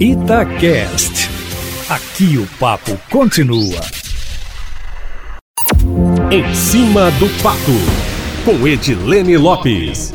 [0.00, 1.28] Itacast.
[1.90, 3.80] Aqui o papo continua.
[6.30, 7.72] Em cima do papo,
[8.44, 10.14] com Edilene Lopes.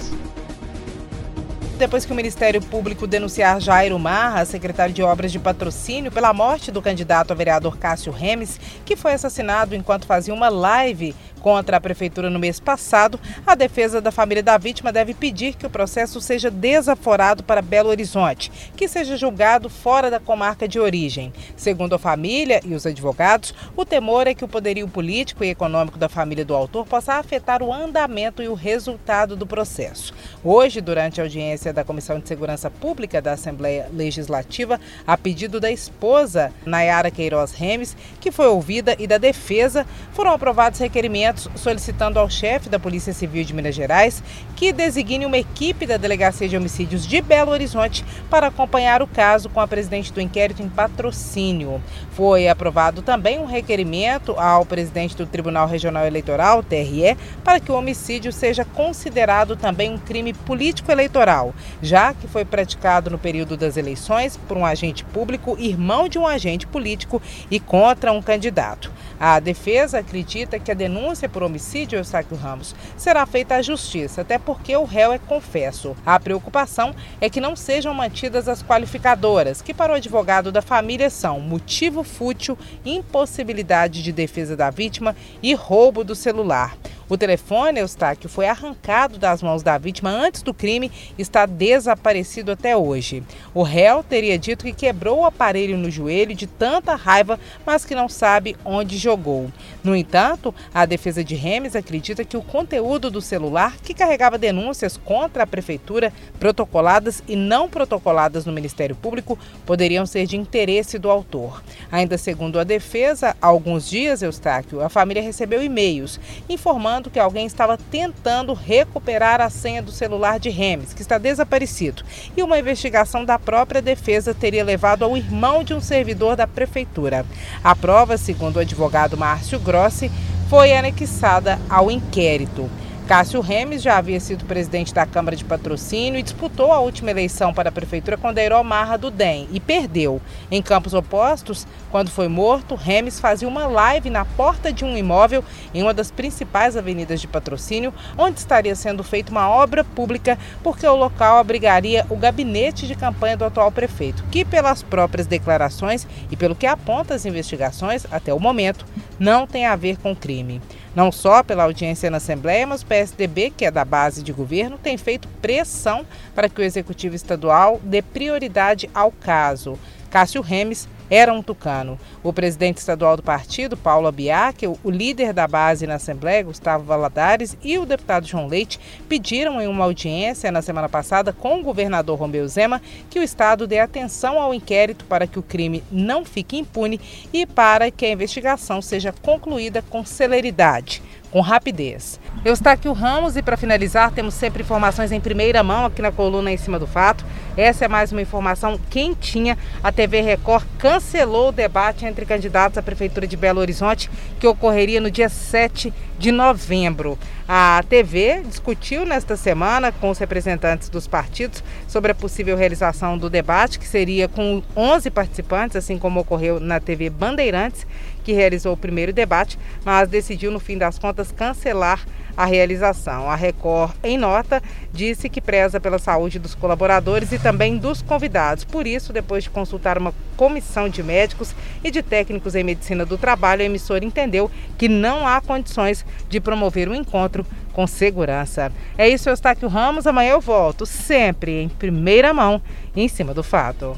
[1.77, 6.71] Depois que o Ministério Público denunciar Jairo Marra, secretário de Obras de Patrocínio, pela morte
[6.71, 11.13] do candidato a vereador Cássio Remes, que foi assassinado enquanto fazia uma live
[11.43, 15.67] contra a prefeitura no mês passado, a defesa da família da vítima deve pedir que
[15.67, 21.33] o processo seja desaforado para Belo Horizonte, que seja julgado fora da comarca de origem.
[21.57, 25.97] Segundo a família e os advogados, o temor é que o poderio político e econômico
[25.97, 30.13] da família do autor possa afetar o andamento e o resultado do processo.
[30.41, 35.69] Hoje, durante a audiência da Comissão de Segurança Pública da Assembleia Legislativa, a pedido da
[35.69, 42.29] esposa Nayara Queiroz Remes, que foi ouvida, e da defesa, foram aprovados requerimentos solicitando ao
[42.29, 44.23] chefe da Polícia Civil de Minas Gerais
[44.55, 49.49] que designe uma equipe da Delegacia de Homicídios de Belo Horizonte para acompanhar o caso
[49.49, 51.81] com a presidente do inquérito em patrocínio.
[52.11, 57.75] Foi aprovado também um requerimento ao presidente do Tribunal Regional Eleitoral, TRE, para que o
[57.75, 64.37] homicídio seja considerado também um crime político-eleitoral, já que foi praticado no período das eleições
[64.37, 68.91] por um agente público, irmão de um agente político e contra um candidato.
[69.19, 74.37] A defesa acredita que a denúncia por homicídio Eustáquio Ramos será feita à justiça, até
[74.37, 75.95] porque o réu é confesso.
[76.05, 81.09] A preocupação é que não sejam mantidas as qualificadoras, que para o advogado da família
[81.09, 86.75] são motivo fútil, impossibilidade de defesa da vítima e roubo do celular.
[87.13, 92.51] O telefone, Eustáquio, foi arrancado das mãos da vítima antes do crime e está desaparecido
[92.51, 93.21] até hoje.
[93.53, 97.93] O réu teria dito que quebrou o aparelho no joelho de tanta raiva, mas que
[97.93, 99.51] não sabe onde jogou.
[99.83, 104.97] No entanto, a defesa de Remes acredita que o conteúdo do celular, que carregava denúncias
[104.97, 111.11] contra a prefeitura, protocoladas e não protocoladas no Ministério Público, poderiam ser de interesse do
[111.11, 111.61] autor.
[111.91, 116.19] Ainda segundo a defesa, há alguns dias, Eustáquio, a família recebeu e-mails
[116.49, 122.03] informando que alguém estava tentando recuperar a senha do celular de Remes, que está desaparecido.
[122.35, 127.25] E uma investigação da própria defesa teria levado ao irmão de um servidor da prefeitura.
[127.63, 130.11] A prova, segundo o advogado Márcio Grossi,
[130.49, 132.69] foi anexada ao inquérito.
[133.07, 137.53] Cássio Remes já havia sido presidente da Câmara de Patrocínio e disputou a última eleição
[137.53, 140.21] para a prefeitura com Deiró Marra do DEM e perdeu.
[140.49, 145.43] Em campos opostos, quando foi morto, Remes fazia uma live na porta de um imóvel
[145.73, 150.87] em uma das principais avenidas de Patrocínio, onde estaria sendo feita uma obra pública porque
[150.87, 156.37] o local abrigaria o gabinete de campanha do atual prefeito, que pelas próprias declarações e
[156.37, 158.85] pelo que aponta as investigações até o momento,
[159.19, 160.61] não tem a ver com crime.
[160.95, 164.77] Não só pela audiência na Assembleia, mas o PSDB, que é da base de governo,
[164.77, 166.05] tem feito pressão
[166.35, 169.77] para que o Executivo Estadual dê prioridade ao caso.
[170.11, 171.99] Cássio Remes era um tucano.
[172.23, 177.55] O presidente estadual do partido, Paulo Abiac, o líder da base na Assembleia, Gustavo Valadares,
[177.63, 182.17] e o deputado João Leite pediram em uma audiência na semana passada com o governador
[182.17, 182.81] Romeu Zema
[183.11, 186.99] que o Estado dê atenção ao inquérito para que o crime não fique impune
[187.31, 190.99] e para que a investigação seja concluída com celeridade
[191.33, 192.19] com rapidez.
[192.45, 196.57] Eustáquio Ramos e para finalizar, temos sempre informações em primeira mão aqui na coluna em
[196.57, 197.25] cima do fato.
[197.55, 199.55] Essa é mais uma informação quentinha.
[199.83, 204.09] A TV Record cancelou o debate entre candidatos à Prefeitura de Belo Horizonte
[204.39, 207.17] que ocorreria no dia 7 de novembro.
[207.47, 213.29] A TV discutiu nesta semana com os representantes dos partidos sobre a possível realização do
[213.29, 217.85] debate, que seria com 11 participantes, assim como ocorreu na TV Bandeirantes,
[218.23, 221.99] que realizou o primeiro debate, mas decidiu, no fim das contas, cancelar
[222.35, 223.29] a realização.
[223.29, 224.61] A Record, em nota,
[224.91, 228.63] disse que preza pela saúde dos colaboradores e também dos convidados.
[228.63, 233.17] Por isso, depois de consultar uma comissão de médicos e de técnicos em medicina do
[233.17, 238.71] trabalho, a emissora entendeu que não há condições de promover o um encontro com segurança.
[238.97, 240.07] É isso, Eustáquio Ramos.
[240.07, 242.61] Amanhã eu volto, sempre em primeira mão,
[242.95, 243.97] em cima do fato.